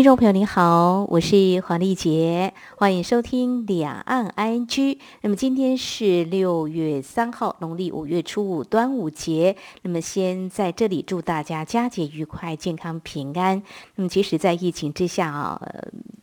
[0.00, 4.96] 听众朋友您好，我是黄丽杰，欢迎收听两岸 ING。
[5.20, 9.56] 那么今天是六月三号，农历五月初五，端午节。
[9.82, 13.62] 那么先在这里祝大家佳节愉快、健康平安。
[13.96, 15.60] 那么其实，在疫情之下啊，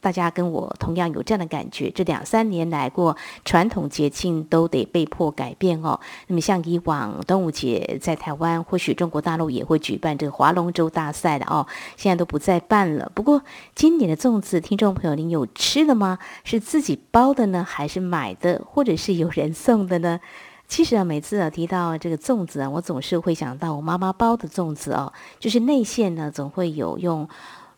[0.01, 3.15] 大家跟我同样有这样的感觉，这两三年来过
[3.45, 5.99] 传统节庆都得被迫改变哦。
[6.25, 13.11] 那么像以往端午节在台湾，或许中国大陆也会举办这个划龙舟大赛的哦，现在都不再办了。
[13.13, 13.43] 不过
[13.75, 16.19] 今年的粽子，听众朋友，您有吃的吗？
[16.43, 20.19] 是自己包的呢，还是买的，或者是有人送的呢？
[20.67, 27.27] 其实啊，每次啊提到这个粽子啊，我总是会想到我妈妈包的粽子哦，就是内馅呢，总会有用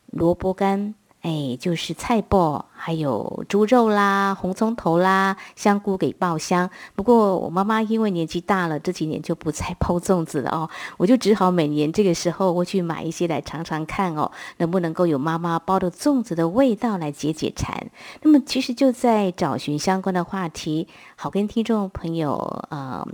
[0.07, 0.95] 萝卜干。
[1.21, 6.70] 哎，就是菜包，还有猪肉啦、红葱头啦、香菇给爆香。
[6.96, 17.91] 不过我妈妈因为年纪大了，这几年就不再 包粽子了哦，我就只好每年这个时候会去买一些来尝尝看哦，能不能够有妈妈包的粽子的味道来解解馋。
[18.22, 23.05] 那么其实就在找寻相关的话题，好跟听众朋友嗯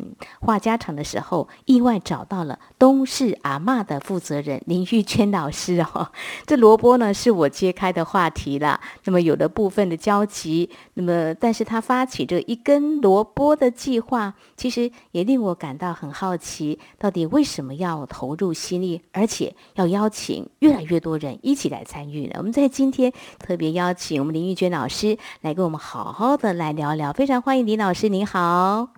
[0.42, 6.10] 话家常的时候，意外找到了东市阿嬷的负责人林玉娟老师哦。
[6.46, 7.96] 这萝卜呢是我揭开。
[7.96, 22.34] 的话题了，那么有的部分的交集，那么但是他发起这一根萝卜的计划，其实也令我感到很好奇，到底为什么要投入心力，而且要邀请越来越多人一起来参与呢？
[22.38, 28.90] 我们在今天特别邀请我们林玉娟老师来跟我们好好的来聊聊，非常欢迎林老师，您好，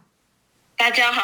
[0.76, 1.22] 大家好，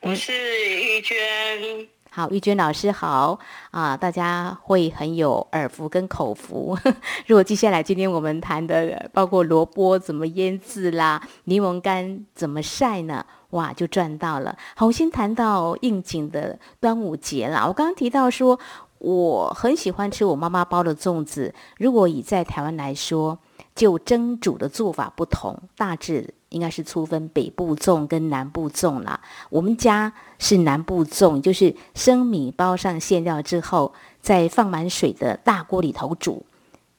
[0.00, 0.32] 我是
[0.80, 1.91] 玉娟。
[2.14, 3.38] 好，玉娟老师好
[3.70, 3.96] 啊！
[3.96, 6.76] 大家会很有耳福跟口福。
[7.26, 13.24] 如果接下来今天我们谈的包括萝卜怎么腌制啦，柠檬干怎么晒呢？
[13.52, 14.54] 哇，就赚到了。
[14.76, 17.66] 好，我先谈到应景的端午节啦。
[17.66, 18.60] 我刚刚提到说，
[18.98, 21.54] 我很喜欢吃我妈妈包的粽子。
[21.78, 23.38] 如果以在台湾来说，
[23.74, 26.34] 就蒸煮的做法不同，大致。
[26.52, 29.20] 应该是粗分北部粽跟南部粽啦。
[29.50, 36.44] 我们家是南部粽，就是生米包上馅料之后，再放满水的大锅里头煮。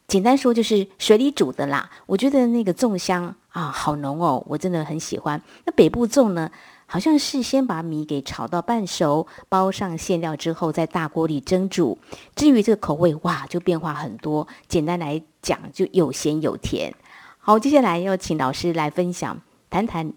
[0.05, 1.89] 简单说就是水里煮的啦。
[2.05, 5.41] 我觉得那个粽香啊，好浓哦，我真的很喜欢。
[5.65, 6.51] 那北部粽呢，
[6.85, 11.97] 好像是先把米给炒到半熟，包上馅料之后，在大锅里蒸煮。
[12.35, 14.47] 至于这个口味，哇，就变化很多。
[14.67, 16.93] 简单来讲，就有咸有甜。
[17.45, 20.13] 好，接下来要请老师来分享，谈谈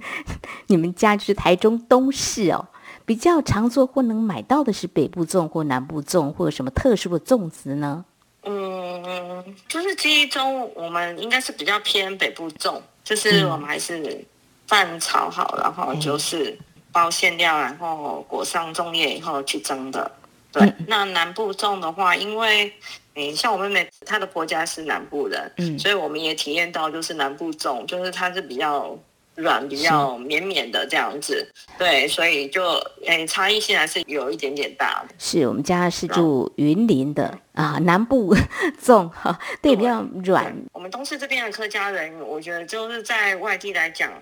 [0.68, 2.68] 你们家就是台中东市哦，
[3.06, 8.04] 比较常做或能买到的是北部粽或南部粽，或有什么特殊的粽子呢？
[8.42, 14.22] 嗯，就是记忆中我们应该是比较偏北部粽，就是我们还是
[14.66, 16.58] 饭炒好，然后就是
[16.92, 20.12] 包馅料，然后裹上粽叶以后去蒸的。
[20.52, 22.70] 对，那南部粽的话，因为
[23.16, 28.96] 诶，像我妹妹她的婆家是南部人，嗯，所以我们也体验到就是南部粽，就是它是比较
[29.34, 31.46] 软、比较绵绵的这样子。
[31.78, 32.62] 对，所以就
[33.06, 35.14] 诶差异性还是有一点点大的。
[35.18, 38.34] 是我们家是住云林的啊，南部
[38.82, 40.54] 粽哈，对，比较软。
[40.72, 44.12] 我们东市这边的客家人，我觉得就是在外地来讲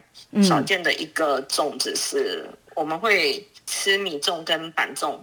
[0.42, 5.16] 少见的一个粽子是，我们会吃米粽跟板粽。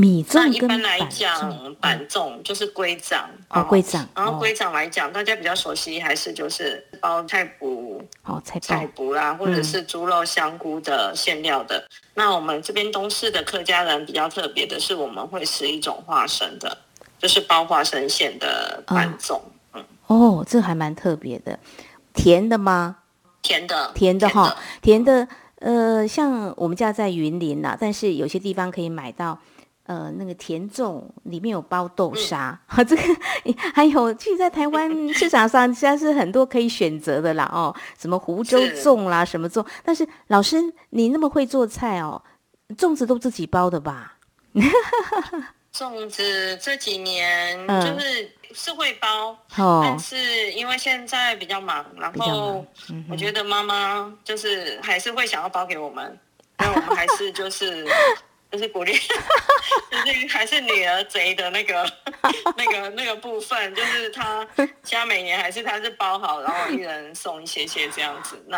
[0.00, 4.08] 米粽一般来讲，板粽就是龟掌哦，龟掌。
[4.16, 11.86] 然后龟掌来讲，大家比较熟悉还是就是包菜脯哦，菜菜脯啦，或者是猪肉香菇的馅料的。
[12.14, 16.78] 那我们这边东市的客家人比较特别的是，我们会吃一种花生的，
[17.18, 19.38] 就是包花生馅的板粽。
[19.74, 21.58] 嗯，哦，这还蛮特别的，
[22.14, 22.96] 甜的吗？
[23.42, 25.28] 甜的，甜的哈，甜的。
[25.56, 29.38] 呃，像我们家在云林啦，但是有些地方可以买到。
[29.90, 33.02] 呃，那个甜粽里面有包豆沙，哈， 这个
[33.74, 42.22] 还有，其实，在台湾市场上，现在是很多可以选择的啦，哦，什么湖州粽啦，什么粽，但是老师，你那么会做菜哦，
[42.76, 44.16] 粽子都自己包的吧？
[45.74, 52.64] 粽子这几年就是是会包，但是因为现在比较忙，然后
[53.10, 56.16] 我觉得妈妈就是还是会想要包给我们，
[56.58, 57.84] 那我们还是就是。
[58.50, 58.92] 就是鼓励，
[60.04, 61.88] 就是还是女儿贼的那个
[62.56, 64.46] 那个那个部分，就是他
[64.82, 68.42] 家每年还是他是包好，然后一人送一些些这样子。
[68.48, 68.56] 那，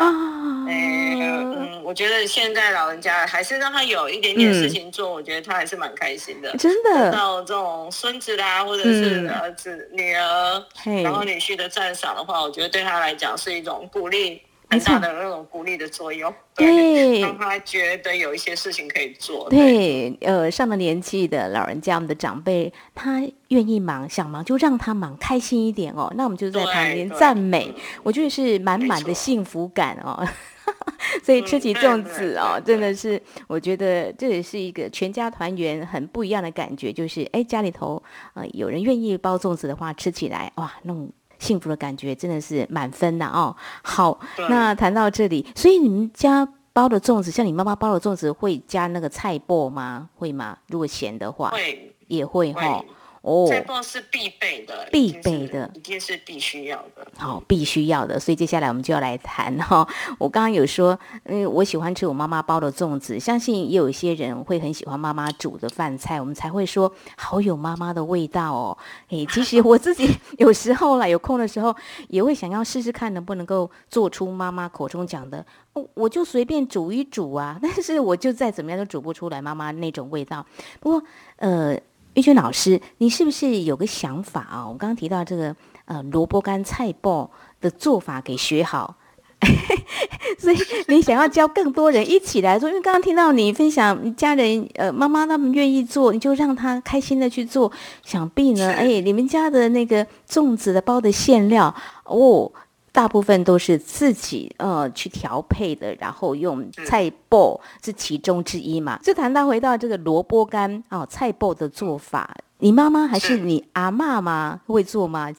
[0.67, 6.55] 哎，嗯，我觉得现在老人家还是让他有一点点事情做，我觉得他还是蛮开心的。
[6.57, 10.65] 真的，到这种孙子啦，或者是儿子、女儿，
[11.03, 14.41] 然后女婿的赞赏的话，我觉得对他来讲是一种鼓励。
[14.73, 19.49] 很大的那种鼓励的作用，对，让他觉得有一些事情可以做。
[19.49, 26.11] 对，呃，上了年纪的老人家，我们的长辈，他愿意忙，想忙就让他忙，开心一点哦。
[26.15, 27.73] 那我们就在旁边赞美，
[28.03, 30.25] 我觉得是满满的幸福感哦。
[31.21, 36.91] 所以吃起粽子哦，真的是，我觉得这也是一个全家团圆很不一样的感觉。
[36.91, 38.01] 就是哎，家里头
[38.33, 41.11] 呃有人愿意包粽子的话，吃起来哇，那种。
[41.43, 43.53] 幸福的感觉真的是满分的哦。
[43.83, 44.17] 好，
[44.49, 50.09] 那谈到这里，所以你们家包的粽子，像你妈妈包的粽子，会加那个菜脯吗？
[50.15, 50.57] 会吗？
[50.69, 52.83] 如果咸的话，会也会哈。
[53.23, 57.07] 哦，菜脯是必备的，必备的，一定是必须要的。
[57.17, 58.19] 好，必须要的。
[58.19, 59.87] 所以接下来我们就要来谈哈。
[60.19, 68.77] 我刚刚有说，嗯，我喜欢吃我妈妈包的粽子，相信也有一些人会很喜欢妈妈煮的饭菜，我们才会说好有妈妈的味道哦。
[69.07, 71.73] 诶， 其实我自己有时候啦，有空的时候
[72.09, 75.45] 也会想要试试看，能不能够做出妈妈口中讲的，
[75.93, 80.45] 我就随便煮一煮啊，但是我就再怎么样都煮不出来妈妈那种味道。
[80.81, 81.03] 不过，
[81.37, 81.79] 呃。
[82.15, 84.67] 玉娟老师，你是不是有个想法啊？
[84.67, 85.55] 我刚刚提到这个
[85.85, 87.29] 呃萝卜干菜包
[87.59, 88.95] 的做法给学好，
[90.37, 90.57] 所以
[90.87, 92.69] 你想要教更多人一起来做。
[92.69, 97.71] 因为刚刚听到你分享家人呃妈妈他们愿意做，你就让他开心的去做。
[98.03, 101.73] 想必呢，哎，你们家的那个粽子的包的馅料
[102.05, 102.51] 哦。
[102.93, 108.99] 大部分都是自己呃去调配的，然后用菜脯是其中之一嘛。
[109.01, 114.61] 就谈到回到这个萝卜干哦，菜脯的做法，你妈妈还是你阿妈吗？
[114.67, 115.33] 会做吗？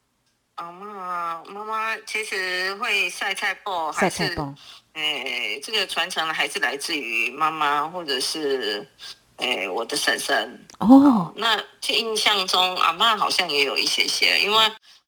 [0.57, 4.53] 阿妈妈妈其实会晒菜脯，晒菜脯。
[4.95, 8.85] 哎，这个传承还是来自于妈妈或者是
[9.37, 11.33] 哎我的婶婶哦。
[11.37, 14.59] 那这印象中阿妈好像也有一些些，因为。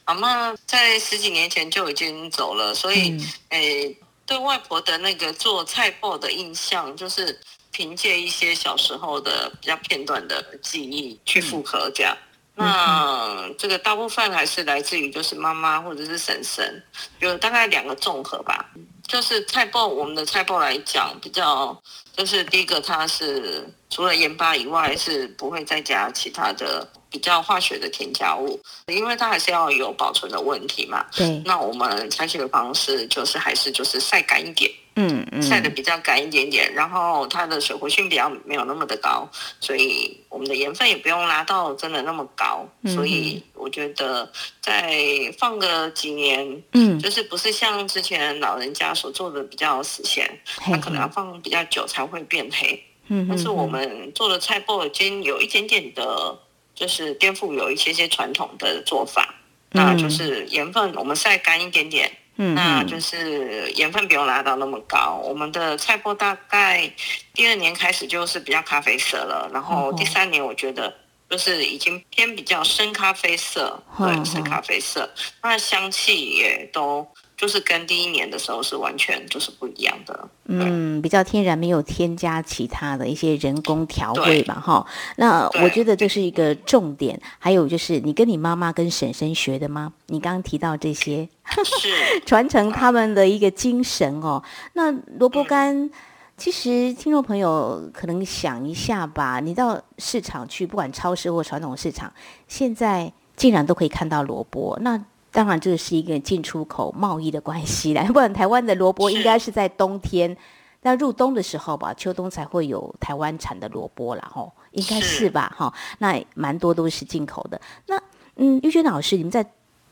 [0.07, 3.17] 阿妈在十几年前就已经走了，所以
[3.49, 7.39] 诶，对外婆的那个做菜脯的印象，就是
[7.73, 12.17] 凭借一些小时候的比较片段的记忆去复刻这样。
[12.55, 16.83] 那这个大部分还是来自于就是妈妈或者是婶婶，
[17.19, 18.65] 有大概两个综合吧。
[19.09, 21.77] 就是菜脯，我们的菜脯来讲比较，
[22.17, 26.89] 就是第一个它是除了盐巴以外是不会再加其他的。
[27.17, 31.05] 比较化学的添加物，因为它还是要有保存的问题嘛。
[31.17, 31.43] 对。
[31.47, 39.27] 那我们采取的方式就是还是就是晒干一点，嗯嗯，晒的比较干一点点，然后它的水活性比较没有那么的高，
[39.61, 42.69] 所以我们的盐分也不用拉到真的那么高。
[42.95, 44.31] 所以我觉得
[44.61, 44.95] 再
[45.39, 52.85] 放个几年，嗯，就是不是像之前老人家所做的比较死咸，它可能要放比较久才会变黑。
[53.09, 53.27] 嗯。
[53.27, 56.39] 但是我们做的菜脯已经有一点点的。
[56.77, 59.35] 就是颠覆有一些些传统的做法，
[59.71, 65.21] 那就是盐分我们晒干一点点，嗯，那就是盐分不用拉到那么高。
[65.25, 66.89] 我们的菜粕大概
[67.33, 70.95] 第二年开始就是比较咖啡色了，然后第三年我觉得
[71.29, 75.11] 就是已经偏比较深咖啡色，对，深咖啡色，
[75.43, 77.09] 那香气也都。
[77.37, 84.87] 就是跟第一年的时候是完全就是不一样的，嗯，比较天然，没有添加其他的一些人工调味吧，哈。
[85.17, 87.21] 那我觉得这是一个重点。
[87.39, 89.93] 还有就是，你跟你妈妈跟婶婶学的吗？
[90.07, 91.29] 你刚刚提到这些，
[91.63, 94.43] 是传承他们的一个精神哦。
[94.73, 95.91] 那萝卜干，
[96.39, 102.11] 其实听众朋友可能想一下吧，你到市场去，不管超市或传统市场，
[102.49, 105.05] 现在竟然都可以看到萝卜，那。
[105.37, 108.03] 当然，这是一个进出口贸易的关系啦。
[108.11, 110.35] 不然，台湾的萝卜应该是在冬天，
[110.81, 115.71] 那入冬的时候吧，秋冬才会有台湾产的萝卜啦，吼，应该是吧，哈。
[115.99, 117.61] 那蛮多都是进口的。
[117.87, 118.01] 那，
[118.37, 119.45] 嗯，玉娟老师，你们在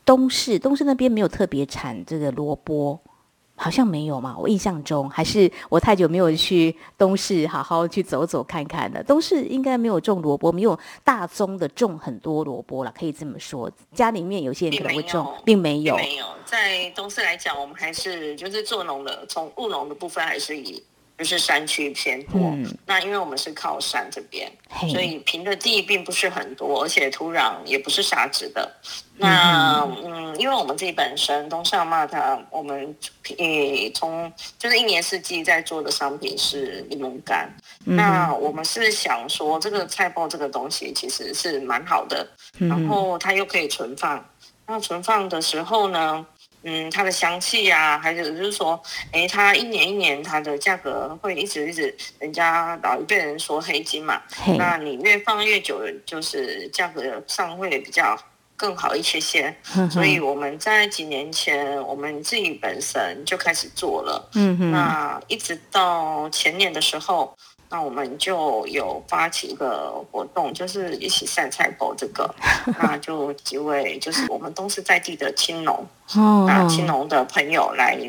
[0.03, 2.99] 东市，东市那边没有特别产这个萝卜？
[3.55, 9.01] 好像没有嘛，我印象中还是我太久没有去东市好好去走走看看了。
[9.03, 13.71] 东市应该没有种萝卜，没有大宗的种很多萝卜了，可以这么说。
[13.93, 15.95] 家里面有些人可能会种，并没有。
[15.95, 20.83] 没有，在东市来讲，我们还是就是做农的，从务农的部分还是以
[21.17, 22.39] 就是山区偏多。
[22.41, 24.51] 嗯那因为我们是靠山这边，
[24.91, 28.71] 所以平的地并不是很多，而且土壤也不是沙质的。
[29.17, 32.95] 那嗯，因为我们自己本身东上嘛，它我们
[33.37, 37.49] 诶从就是一年四季在做的商品是柠檬干。
[37.85, 42.27] 嗯那我们是想说，这个菜包这个东西其实是蛮好的，
[42.59, 44.23] 嗯然后它又可以存放。
[44.67, 46.25] 那存放的时候呢，
[46.67, 48.81] 嗯，它的香气啊，还有就是说，
[49.11, 54.19] 诶，它一年一年它的价格会一直一直，人家老一辈人说黑金嘛，
[54.57, 58.17] 那你越放越久，就是价格上会比较
[58.57, 59.55] 更好一些些。
[59.63, 64.29] 哼所以我们在几年前，我们自己本身就开始做了。
[64.33, 67.37] 嗯哼，那一直到前年的时候，
[67.75, 72.33] 那我们就有发起一个活动，就是一起晒菜包这个，
[72.79, 77.99] 那就几位就是我们都是在地的青农，哦那青农的朋友来。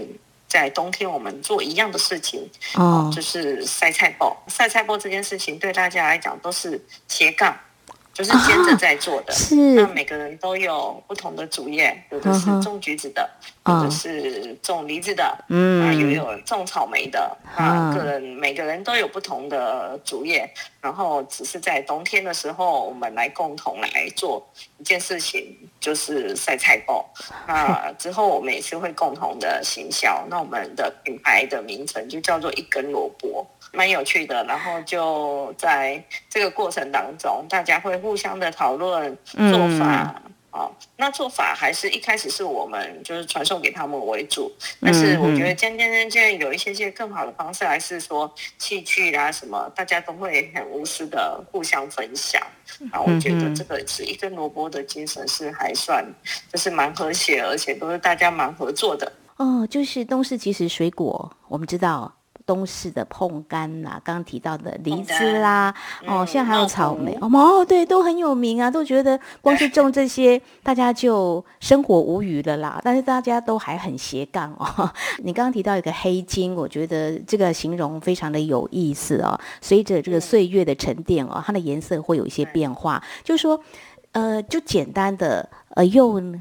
[0.49, 4.35] 在冬天，我们做一样的事情，哦，就是晒菜包。
[4.47, 7.55] 晒菜包这件事情对大家来讲都是斜杠，
[8.17, 9.27] 就是兼着在做的。
[9.29, 13.29] 那是每个人都有不同的主业，有的是种橘子的，
[13.65, 24.43] 哦有的是种梨子的，啊，嗯又有种草莓的，啊啊，个人每个人都有不同的主业，然后只是在冬天的时候，我们来共同来做
[24.79, 27.05] 一件事情，就是晒菜包。
[27.47, 33.47] 那 之后我们也是会共同的行销，那我们的品牌的名称就叫做一根萝卜，
[33.77, 34.43] 蛮有趣的。
[34.45, 40.23] 然后就在这个过程当中，大家会互相的讨论做法。
[40.53, 52.41] 哦，那做法还是一开始是我们就是传授给他们为主，但是我觉得渐渐渐渐有一些些更好的方式，还是说器具啦什么，大家都会很无私的互相分享。
[52.91, 56.03] 啊，我觉得这个是一根萝卜的精神是还算
[56.51, 59.13] 就是蛮和谐，而且都是大家蛮合作的。
[59.37, 62.11] 哦，就是东市其实水果，我们知道
[62.47, 65.75] 东式的碰柑啦，刚刚提到的梨子啦，
[66.07, 72.81] 哦，嗯现在还有草莓，哦，哦，对，都很有名啊，都觉得光是种这些，大家就生活无余了啦。
[72.85, 74.89] 但是大家都还很斜杠哦。
[75.25, 79.39] 你刚刚提到一个黑金，我觉得这个形容非常的有意思哦。
[79.61, 83.61] 随着这个岁月的沉淀哦，它的颜色会有一些变化，就是说，
[84.13, 86.41] 呃，就简单的呃用。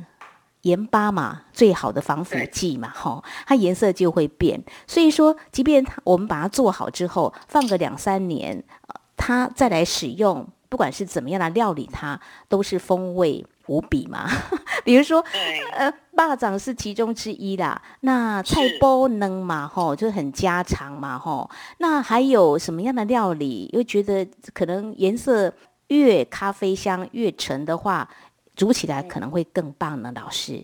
[0.66, 4.62] 盐巴嘛，最好的防腐剂嘛，哈，它颜色就会变。
[4.88, 12.20] 所以说，即便它我们把它做好之后，放个两三年，呃它再来使用，不管是怎么样的料理它，
[12.50, 14.28] 都是风味无比嘛。
[14.84, 15.24] 比如说，
[15.78, 17.80] 呃，霸掌是其中之一啦。
[18.02, 21.48] 那菜包能嘛，吼，就很家常嘛，吼。
[21.78, 25.54] 那还有什么样的料理，又觉得可能颜色
[25.88, 28.10] 越咖啡香越沉的话，
[28.56, 30.12] 煮起来可能会更棒呢？
[30.16, 30.64] 老师，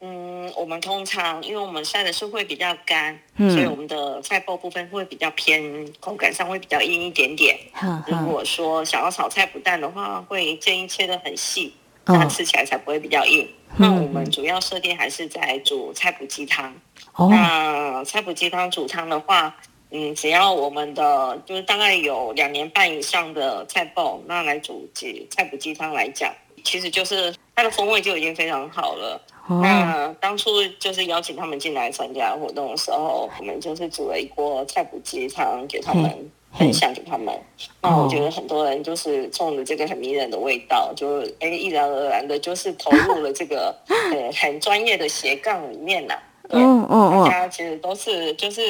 [0.00, 7.58] 嗯，我们通常因为我们晒的是会比较干，嗯所以我们的菜包部分会比较偏口感上会比较硬一点点。
[7.72, 13.48] 如哈如，果说想要炒菜不淡的话，会建议切的很细，哦那吃起来才不会比较硬。
[13.78, 16.72] 那我们主要设定还是在煮菜脯鸡汤。
[17.14, 19.54] 哦，那菜脯鸡汤煮汤的话，
[19.90, 26.32] 嗯，只要我们的就是大概有两年半以上的菜包，那来煮鸡菜脯鸡汤来讲，
[26.66, 29.20] 其实就是它的风味就已经非常好了。
[29.48, 36.10] 哦，那当初就是邀请他们进来参加活动的时候，我们就是煮了一锅菜脯鸡汤给他们
[36.50, 37.32] 嘿分享给他们。
[37.80, 46.18] 那我觉得很多人就是冲着这个很迷人的味道，就哎毅然而然的，就是投入了这个 呃很专业的斜杠里面呐、
[46.48, 48.60] 对，嗯嗯大嗯，家其实都是就是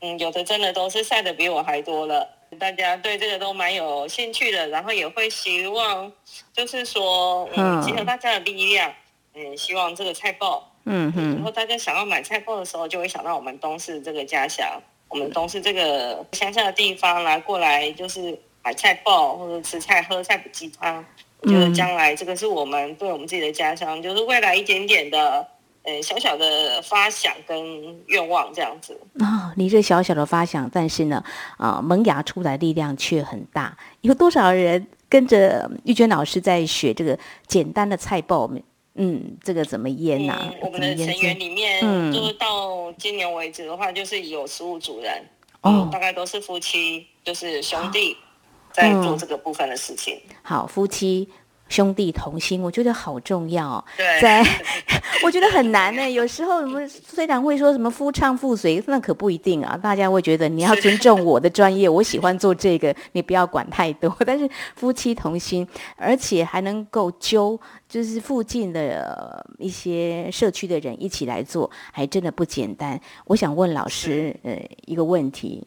[0.00, 2.26] 嗯，有的真的都是晒的比我还多了。
[2.58, 6.10] 大家对这个都蛮有兴趣的，然后也会希望，
[6.52, 7.82] 就是说，嗯，嗯。
[7.82, 8.92] 结合大家的力量，
[9.34, 21.04] 嗯，希望这个菜包，嗯然哼，后大家想要买菜包的时候，就会想到我们东市这个家乡，我们东市这个乡下的地方来过来，就是买菜包或者吃菜、喝菜脯鸡汤。
[21.40, 21.74] 我觉得嗯。
[21.74, 25.46] 将来这个是我们对我们自己的家乡，就是未来一点点的，
[25.84, 28.98] 呃，小小的发想跟愿望这样子。
[29.20, 31.22] 啊、你这小小的发想，但是呢，
[31.58, 33.76] 啊、萌芽出来力量却很大。
[34.00, 38.50] 有多少人跟着玉娟老师在学这个简单的菜包？
[38.96, 41.40] 嗯，这个怎么腌呐、嗯，我们的成员制？
[41.40, 45.12] 里面，嗯就是到今年为止的话，就是有十五组人，
[45.62, 48.16] 哦嗯，大概都是夫妻，就是兄弟，
[48.72, 50.20] 在做这个部分的事情。
[50.42, 51.28] 好，夫妻
[51.74, 53.84] 兄弟同心，我觉得好重要哦。
[53.96, 54.46] 对，在，
[55.24, 56.08] 我觉得很难呢。
[56.08, 59.76] 有时候我们虽然会说什么夫唱妇随，那可不一定啊。
[59.76, 64.16] 大家会觉得你要尊重我的专业，我喜欢做这个，你不要管太多。
[64.24, 65.66] 但是夫妻同心，
[65.96, 73.00] 而且还能够揪，就是附近的、呃一些社区的人一起来做，还真的不简单。
[73.24, 75.66] 我想问老师，呃，一个问题。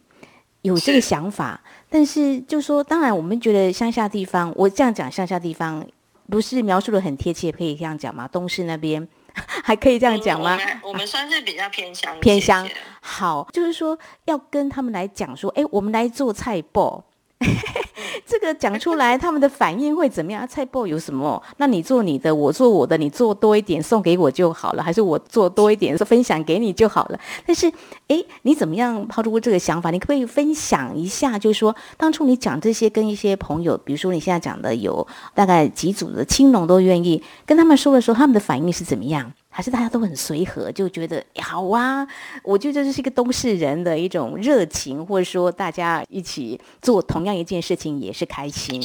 [0.62, 5.86] 有这个想法，但是就说，当然我们觉得乡下地方，我这样讲乡下地方
[6.30, 8.28] 不是描述的很贴切，可以这样讲吗？
[8.28, 9.06] 东市那边
[9.64, 10.52] 还可以这样讲吗？
[10.52, 12.68] 我们我们算是比较偏乡偏乡
[13.00, 17.04] 好，就是说要跟他们来讲说，哎，我们来做菜包。
[18.26, 20.42] 这个讲出来，他们的反应会怎么样？
[20.42, 21.40] 啊菜包有什么？
[21.56, 27.18] 那你做你的，我做我的，你做多一点送给我就好了，还是我做多一点分享给你就好了？
[27.46, 27.72] 但是，
[28.08, 29.90] 诶，你怎么样抛出这个想法？
[29.90, 31.38] 你可不可以分享一下？
[31.38, 39.32] 就是说，当初你讲这些，跟一些朋友，比如说你现在讲的有大概几组的青农都愿意跟他们说的时候，他们的反应是怎么样？
[39.58, 42.06] 还是大家都很随和，就觉得好啊？
[42.44, 48.80] 我觉得这是一个都市人的一种热情，或者说大家一起做同样一件事情也是开心。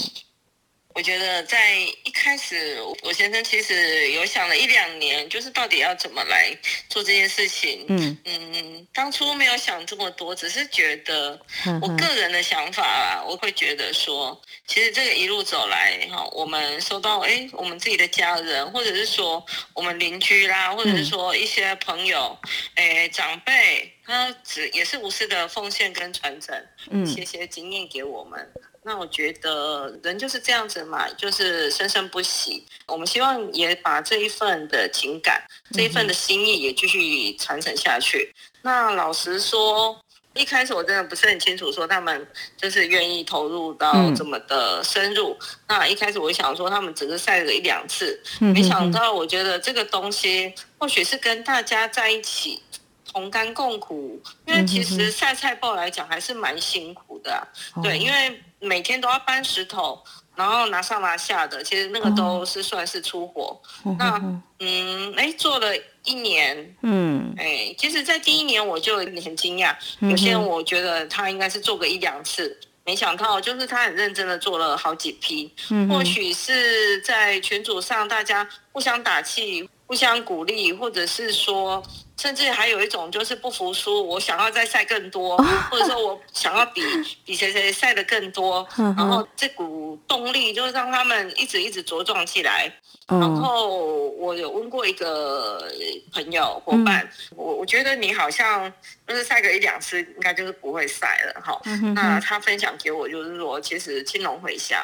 [0.96, 6.56] 我觉得在一开始，我先生其实有想了一两年，就是到底要怎么来
[6.88, 7.86] 做这件事情。
[7.90, 11.40] 嗯嗯，当初没有想这么多，只是觉得
[11.82, 22.38] 我个人的想法啊，我会觉得说，其实这个一路走来哈，我们收到哎，我们自己的家人，或者是说我们邻居啦，或者是说一些朋友，
[22.76, 26.56] 哎，长辈，他只也是无私的奉献跟传承，
[26.92, 28.52] 嗯一些些经验给我们。
[28.86, 32.66] 那我觉得人就是这样子嘛，就是生生不息。
[32.86, 38.34] 我们希望也把这一份的情感、这一份的心意也继续传承下去。
[38.62, 39.98] 那老实说，
[40.34, 45.38] 一开始我真的不是很清楚，说他们就是愿意投入到嗯这么的深入。
[45.68, 52.62] 那一开始我想说，他们只是晒了一两次，嗯没想到我觉得这个东西或许是跟大家在一起。
[53.06, 57.46] 同甘共苦，因为其实晒菜报来讲还是蛮辛苦的啊、
[57.84, 60.02] 对，因为为每天都要搬石头，
[60.36, 63.62] 然后拿上拿下的，其实那个都是算是出活。
[64.00, 64.22] 那
[64.60, 67.34] 嗯，哎，做了一年，嗯。
[67.38, 81.84] 哎，其实，在第一年我就很惊讶，有些人我觉得他应该是做个一两次，没想到就是他很认真的做了好几批，嗯或许是在群组上大家互相打气、互相鼓励，或者是说，
[82.18, 85.38] 甚至还有一种就是不服输，我想要再晒更多，
[85.70, 86.82] 或者说我想要比
[87.26, 92.72] 比谁谁晒的更多，然后这股动力就是让他们一直一直茁壮起来。
[93.06, 95.70] 然嗯后我有问过一个
[96.14, 97.06] 朋友伙伴，
[97.36, 98.72] 我我觉得你好像
[99.06, 101.60] 就是晒个一两次，应该就是不会晒了哈。
[101.94, 104.82] 那他分享给我就是说，其实青龙回乡，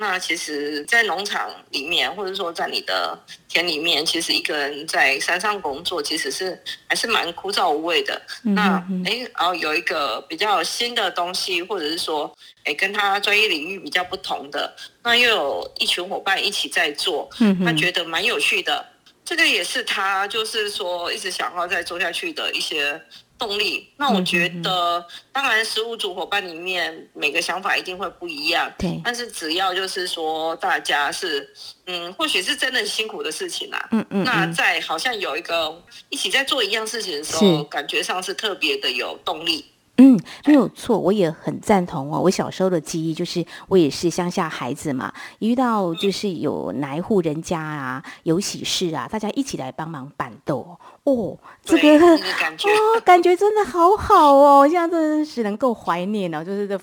[0.00, 3.16] 那其实，在农场里面，或者说在你的
[3.50, 6.58] 田里面，其实一个人在山上工作，其实是
[6.88, 8.18] 还是蛮枯燥无味的。
[8.44, 12.34] 嗯那哼诶，然后有一个比较新的东西，或者是说，
[12.64, 17.28] 哎，跟他专业领域比较不同的，那又有一群伙伴一起在做，
[17.62, 18.82] 他觉得蛮有趣的。
[19.22, 22.98] 这个也是他就是说一直想要再做下去的一些
[23.40, 23.88] 动力。
[23.96, 31.48] 那我觉得，当然十五组伙伴里面每个想法一定会不一样，对但是只要就是说大家是，
[31.86, 33.88] 嗯，或许是真的辛苦的事情啦。
[33.90, 39.64] 嗯嗯嗯那在好像有一个一起在做一样事情的时候，感觉上是特别的有动力。
[40.00, 42.18] 嗯，没有错，我也很赞同哦。
[42.18, 50.66] 我小时候的记忆就是，我也是乡下孩子嘛，一遇到就是有哪一户人家啊，有喜事啊，大家一起来帮忙板豆
[51.04, 56.80] 哦，这个那 个感觉哦，感觉真的好好哦，现在真的是能够怀念哦，就是在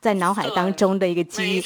[0.00, 1.64] 在脑海当中的一个记忆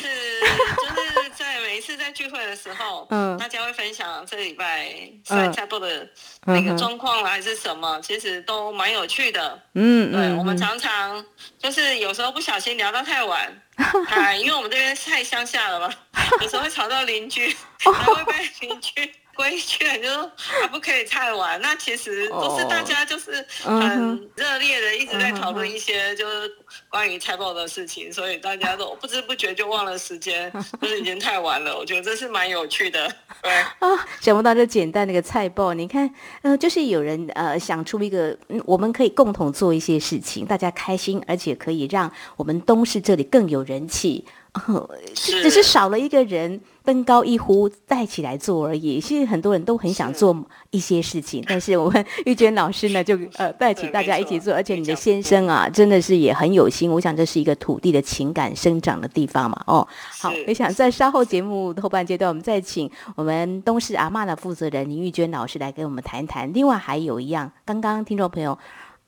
[1.90, 3.36] 是在聚会的时候，嗯。
[3.38, 4.86] 大家会分享这个礼拜
[5.28, 5.46] 嗯。
[5.46, 6.08] 晒菜播的
[6.46, 9.60] 那个状况啦，还是什么，其实都蛮有趣的。
[9.74, 11.24] 嗯对，我们常常
[11.58, 13.62] 就是有时候不小心聊到太晚，
[14.08, 15.92] 啊，因为我们这边太乡下了嘛，
[16.40, 21.58] 有时候会吵到邻居，哦 还会被邻居规劝， 就说啊不可以太晚。
[21.62, 26.50] 那其实都是大家就是很热烈的一直在讨论一些就是
[26.90, 31.74] 关于菜报的事情，所以大家都不知不觉就忘了时间， 就是已经太晚了。
[31.74, 33.10] 我觉得这是蛮有趣的，
[33.42, 33.50] 对。
[33.52, 44.26] 啊，想不到这简单的一个菜报，你看，呃，就是有人呃想出一个，嗯，我们可以共同做一些事情，大家开心，而且可以让我们东市这里更有人气。
[44.66, 49.00] 呃，是只是少了一个人登高一呼带起来做而已。
[49.00, 50.36] 其实很多人都很想做
[50.70, 56.90] 一些事情，但是我们 玉娟老师呢，就呃带起大家一起做，而且你的先生啊，真的是也很有心。
[56.90, 59.62] 我想这是一个土地的情感生长的地方嘛。
[59.66, 59.86] 哦，
[60.20, 66.52] 好，我想在稍后节目后半阶段，我们再请我们东市阿妈的负责人林玉娟老师来跟我们谈谈。
[66.52, 68.58] 另外还有一样，刚刚听众朋友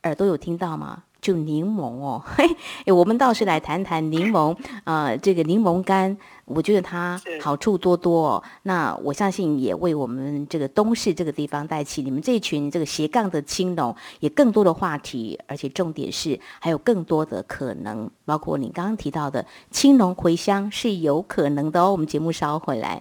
[0.05, 1.03] 耳朵有听到吗？
[1.23, 8.43] 就柠檬哦， 嘿，我们倒是来谈谈柠檬，呃，这个柠檬干，我觉得它好处多多哦。
[8.65, 21.93] 那我相信也为我们这个东市这个地方带起你们这群这个斜杠的青农，也更多的话题，而且重点是还有更多的可能，包括你刚刚提到的青农回乡是有可能的哦。
[21.93, 23.01] 我们节目稍后回来。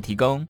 [0.01, 0.45] 提供。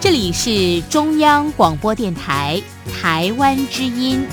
[0.00, 2.60] 这里是中央广播电台
[2.92, 4.26] 台湾之音。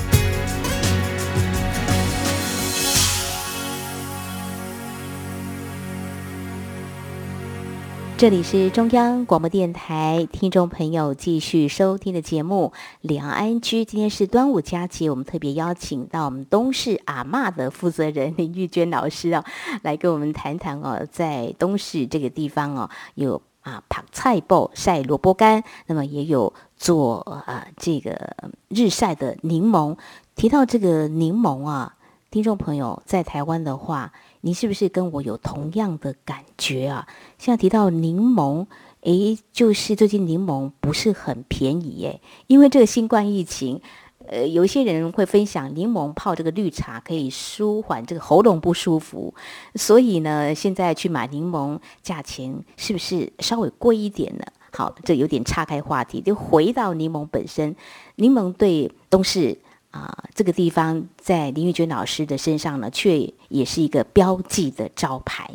[8.22, 13.82] 这里是中央广播电台，听众朋友继续收听的节目《两安居》。
[13.84, 19.44] 今天是端午佳节，我们特别邀请到我们东市阿嬷的负责人林玉娟老师啊，
[19.82, 28.36] 来跟我们谈谈哦，在东市这个地方哦，有啊ผั菜包晒萝卜干，那么也有做啊这个
[28.68, 29.98] 日晒的柠檬。
[30.36, 31.96] 提到这个柠檬啊，
[32.30, 34.12] 听众朋友在台湾的话。
[34.44, 37.06] 你是不是跟我有同样的感觉啊？
[37.38, 38.66] 现在提到柠檬，
[39.02, 43.80] 诶，就是最近柠檬不是很便宜诶，因为这个新冠疫情，
[44.26, 49.32] 呃，有一些人会分享柠檬泡这个绿茶可以舒缓这个喉咙不舒服，
[49.76, 54.44] 所以呢，现在去买柠檬价钱是不是稍微贵一点呢？
[54.72, 57.76] 好，这有点岔开话题，就回到柠檬本身，
[58.16, 59.56] 柠檬对都是。
[59.92, 65.50] 啊，这个地方在林玉娟老师的身上呢，却也是一个标记的招牌，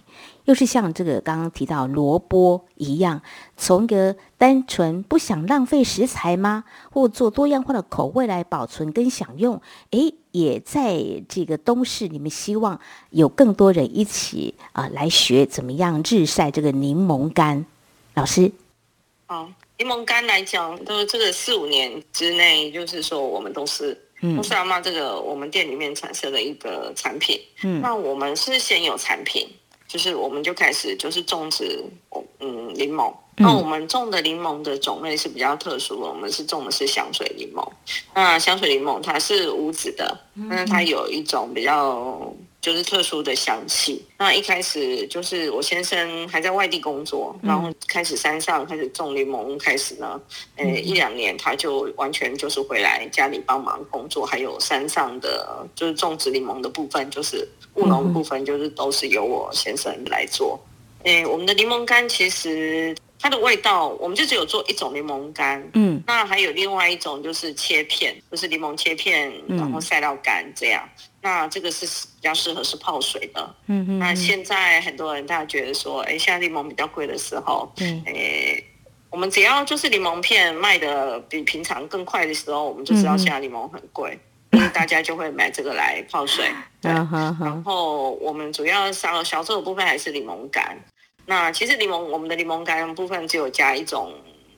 [0.45, 3.19] 又是像这个刚刚提到萝卜一样，
[3.57, 17.65] 从一个单纯不想浪费食材吗，或做多样化的口味来保存跟享用，诶，也在这个东市，你们希望有更多人一起啊来学怎么样日晒这个柠檬干，
[18.13, 18.51] 老师，
[19.29, 23.99] 哦，柠檬干来讲，都这个四五年之内，就是说我们都是。
[24.21, 27.39] 都是阿妈这个我们店里面产生的一个产品。
[27.63, 29.47] 嗯，那我们是先有产品，
[29.87, 31.83] 就是我们就开始就是种植，
[32.39, 33.13] 嗯，柠檬。
[33.39, 37.63] 那我们种的柠檬的种类是比较特殊的，我们是种的是香水柠檬。
[38.15, 42.33] 那香水柠檬它是无籽的，但是它有一种比较。
[42.67, 44.03] 就是特殊的香气。
[44.17, 50.19] 那一开始就是我先生还在外地工作，然后开始山上开始种柠檬，开始呢，
[50.57, 60.59] 呃，一两年他就完全就是回来家里帮忙工作，还有山上的就是种植柠檬的部分，就是务农部分，就是都是由我先生来做。
[61.03, 70.87] 诶，我们的柠檬干其实它的味道，我们就只有做一种柠檬干，嗯，那还有另外一种就是切片，就是柠檬切片，然后晒到干这样。
[71.21, 73.99] 那这个是比较适合是泡水的，嗯嗯。
[73.99, 78.63] 那现在很多人大家觉得说，哎，现在柠檬比较贵的时候，嗯，哎，
[79.09, 84.17] 我们只要就是柠檬片卖的比平常更快的时候，我们就知道现在柠檬很贵，
[84.51, 86.45] 因为大家就会买这个来泡水。
[86.79, 90.77] 对，然后我们主要销销售的部分还是柠檬干。
[91.27, 94.11] 那其实柠檬我们的柠檬干部分只有加一种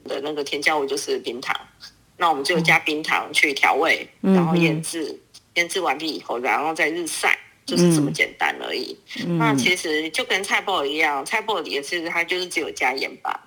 [0.05, 1.53] 的那个添加物，就是冰糖。
[2.15, 5.19] 那我们只有加冰糖去调味，然后腌制。
[5.55, 8.97] 腌制完毕以后，然后再日晒，就是这么简单而已。
[9.39, 13.37] 那其实就跟菜脯一样，菜脯也是它就是只有加盐巴。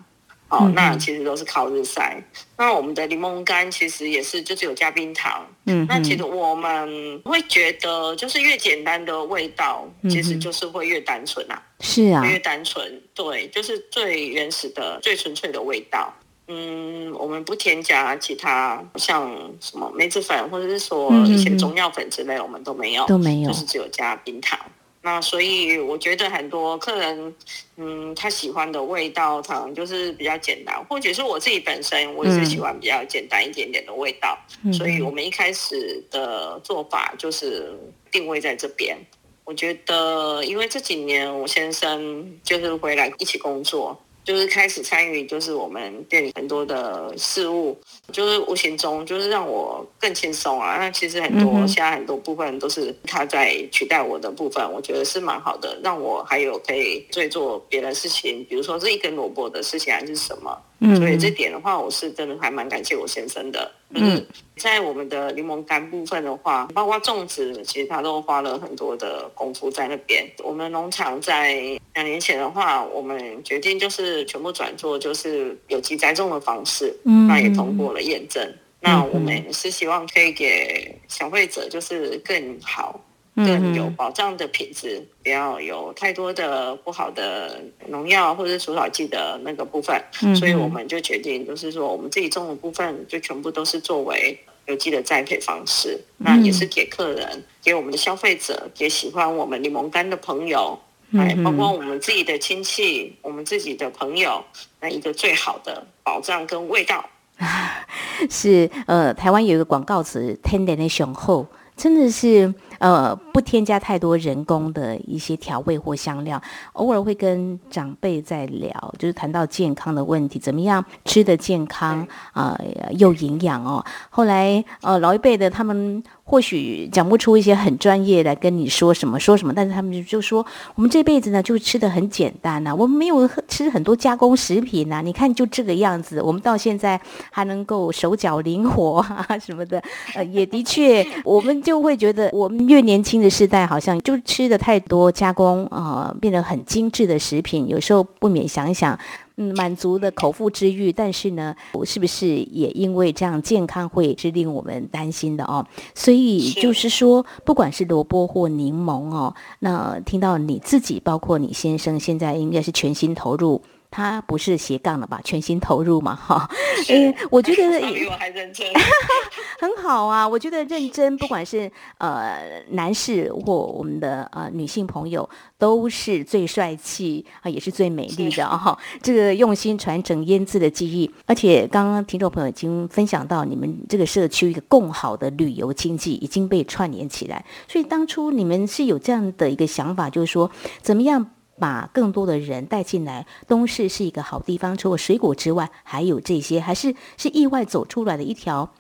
[0.53, 2.23] 哦，那其实都是靠日晒。
[2.59, 5.47] 那我们的柠檬干其实也是就只有加冰糖。
[5.65, 11.61] 嗯，那其实我们会觉得，就是越简单的味道，其实就是会越单纯啊。
[11.81, 16.13] 是啊，越单纯，对，就是最原始的、最纯粹的味道。
[16.49, 24.59] 嗯，我们不添加其他像什么梅子粉，或者是说一些中药粉之类，我们都没有，都没有，就是只有加冰糖。
[25.05, 27.35] 那所以我觉得很多客人，
[27.77, 34.39] 嗯，他喜欢的味道，可能就是比较简单，或者是我自己本身，我也是喜欢比较简单一点点的味道。
[34.73, 37.77] 所以我们一开始的做法就是
[38.11, 38.97] 定位在这边。
[39.45, 44.01] 我觉得，因为这几年我先生就是回来一起工作。
[44.25, 47.77] 就是开始参与，就是我们店里很多的事物，
[48.13, 50.77] 就是无形中就是让我更轻松啊。
[50.79, 60.57] 那其实很多、嗯现在很多部分都是他在取代我的部分，我觉得是蛮好的，让我还有可以再做别的事情，比如说这一根萝卜的事情还是什么。
[60.85, 63.71] 嗯所以这点的话，我是真的还蛮感谢我先生的。
[63.95, 70.29] 就是嗯在我们的柠檬干部分的话，包括种植，其实他都花了很多的功夫在那边。
[70.43, 71.55] 我们农场在
[71.95, 78.43] 两年前的话，我们决定就是全部转做就是有机栽种的方式，嗯那也通过了验证。
[78.81, 83.01] 那嗯我们是希望可以给消费者就是更好、
[83.35, 89.99] 嗯更有保障的品质，不要有太多的不好的农药或者除草剂的那个部分。
[90.23, 100.79] 嗯所以我们就决定，就是说我们自己种的部分就全部都是作为有机的栽培方式，那也是给客人、给我们的消费者、给喜欢我们柠檬干的朋友，
[101.17, 104.43] 哎，嗯包括我们自己的亲戚、我们自己的朋友，
[104.81, 107.05] 那一个最好的保障跟味道。
[108.31, 111.47] 是呃，台湾有一个广告词“天然的雄厚”，
[111.77, 116.43] 真的是呃不添加太多人工的一些调味或香料。
[116.73, 123.85] 偶尔会跟长辈在聊，就是谈到健康的问题，怎么样吃的健康啊、呃又营养哦。
[124.11, 139.81] 后来呃老一辈的他们或许讲不出一些很专业来跟你说什么说什么，但是他们就就说我们这辈子呢就吃的很简单呐、啊我们没有吃很多加工食品呐、你看就这个样子，我们到现在还能够手脚灵活啊什么的，
[140.15, 148.99] 呃，也的确，我们就会觉得我们越年轻的世代好像就吃的太多加工啊、变得很精致的食品，有时候不免想一想。
[149.37, 151.57] 嗯，满足的口腹之欲，但是呢，
[151.87, 155.67] 是不是也因为这样健康会是令我们担心的哦？
[155.95, 165.21] 所以就是说，不管是萝卜或柠檬哦，那听到你自己，包括你先生，现在应该是全心投入，他不是斜杠了吧？
[165.23, 166.49] 全心投入嘛，哈。
[166.89, 168.67] 哎，我觉得 比我还认真。
[169.61, 172.39] 很好啊，我觉得认真，不管是呃
[172.71, 175.29] 男士或我们的呃女性朋友，
[175.59, 190.51] 都是最帅气啊、也是最美丽的啊、这个用心传承腌制的技艺，而且刚刚听众朋友已经分享到，你们这个社区一个更好的旅游经济已经被串联起来，所以当初你们是有这样的一个想法，就是说
[190.81, 191.31] 怎么样。
[191.63, 194.77] 把更多的人带进来，东市是一个好地方。
[194.77, 198.75] 除了水果之外，还有这些，还是是意外走出来的一条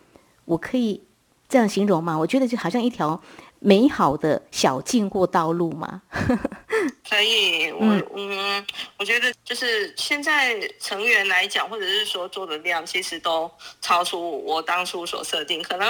[0.47, 1.01] 我可以
[1.49, 2.18] 这样形容吗？
[2.18, 3.23] 我觉得就好像一条
[3.61, 6.03] 美好的小径或道路嘛。
[7.09, 8.66] 可以，我嗯嗯
[8.99, 13.49] 我觉得就是现在成员来讲，或者是说做的量，其实都
[13.81, 15.62] 超出我当初所设定。
[15.62, 15.87] 可能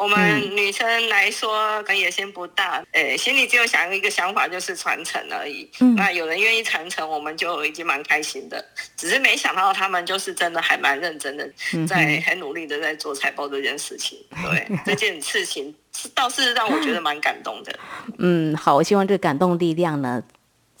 [0.00, 5.70] 我们嗯女生来说，可能野心不大，诶，心里只有想一个想法，就是传承而已。
[5.80, 8.64] 嗯那有人愿意传承，我们就已经蛮开心的。
[8.96, 14.18] 只是没想到他们就是真的还蛮认真的，嗯在很努力的在做财报这件事情。
[14.42, 17.78] 对 这件事情，是倒是让我觉得蛮感动的。
[18.18, 20.22] 嗯，好，我希望这个感动力量呢。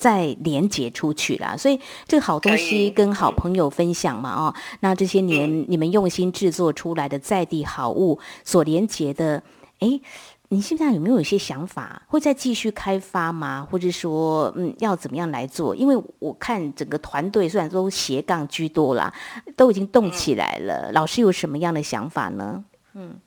[0.00, 9.42] 再连接出去啦，所以这个好东西跟好朋友分享嘛，哦，那这些年你们用心制作出来的在地好物所连接的，
[9.80, 10.00] 诶，
[10.48, 13.68] 你现在有没有一些想法，会再继续开发吗？
[13.70, 15.76] 或者说，嗯，要怎么样来做？
[15.76, 19.12] 因为我看整个团队虽然都斜杠居多啦，
[19.54, 22.64] 都已经动起来了，老师有什么样的想法呢？
[22.94, 23.20] 嗯，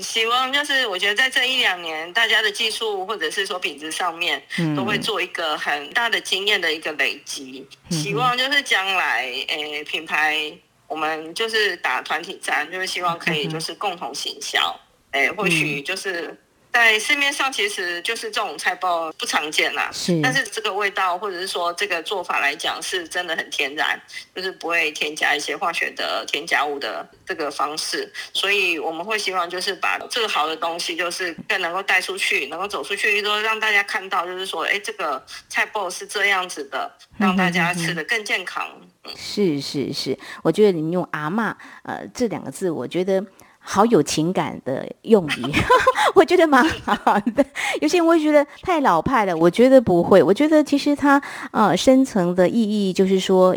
[0.00, 7.66] 希望就是我觉得在这一两年，大家的技术或者是说品质上面，嗯都会做一个很大的经验的一个累积。
[7.90, 10.52] 嗯希望就是将来，诶，品牌
[10.86, 14.74] 我们就是打团体战，就是希望可以就是共同行销。
[15.12, 16.36] 诶，或嗯许就是
[16.72, 24.00] 在市面上其实就是这种菜包不常见啦，是但是这个味道或者是说这个做法来讲，是真的很天然，
[24.34, 38.68] 就是不会添加一些化学的添加物的这个方式，所以我们会希望就是把这个好的东西，就是更能够带出去，能够走出去，说让大家看到，就是说，哎，这个菜包是这样子的，让大家吃的更健康。
[39.16, 43.24] 是是是，我觉得你们用“阿嬷”呃这两个字，我觉得
[43.62, 45.44] 好有情感的用语，
[46.16, 46.96] 我觉得蛮好
[47.34, 47.44] 的。
[47.80, 53.56] 有些人会觉得太老派了，我觉得不会，我觉得其实它呃深层的意义就是说，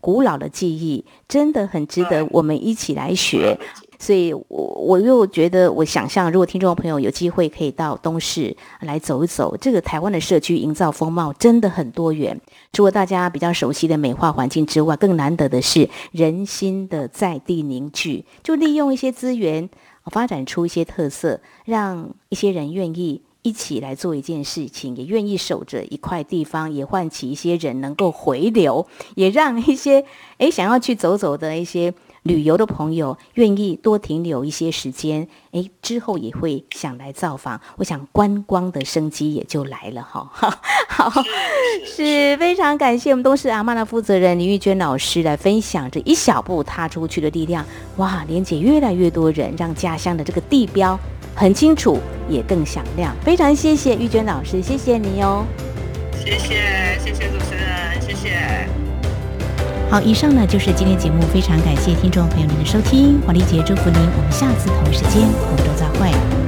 [0.00, 3.58] 古老的记忆真的很值得我们一起来学。
[3.98, 12.40] 所以我，我又觉得，我想象，如果听众朋友有机会可以到东市来走一走，这个台湾的社区营造风貌真的很多元。
[12.72, 19.68] 除了大家比较熟悉的美化环境之外，更难得的是人心的在地凝聚，就利用一些资源，
[20.06, 23.22] 发展出一些特色，让一些人愿意。
[23.42, 30.04] 一起来做一件事情，也愿意守着一块地方，也唤起一些人能够回流，也让一些
[30.38, 31.94] 诶想要去走走的一些。
[32.28, 37.60] 旅游的朋友愿意多停留一些时间，诶，之后也会想来造访。
[37.76, 40.30] 我想观光的生机也就来了哈。
[40.88, 41.10] 好，
[41.84, 47.64] 是非常感谢我们东市阿妈的负责人林玉娟老师来分享这一小步踏出去的力量。
[47.96, 50.98] 哇，连接越来越多人，让家乡的这个地标
[51.34, 53.16] 很清楚，也更响亮。
[53.22, 55.44] 非常谢谢玉娟老师，谢谢你哦。
[56.22, 57.97] 谢谢，谢谢主持人。
[59.90, 66.47] 好，以上呢就是今天节目，非常感谢听众朋友们的收听，黄丽杰祝福您，我们下次同一时间，空中再会。